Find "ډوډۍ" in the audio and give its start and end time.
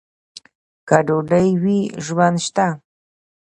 1.07-1.47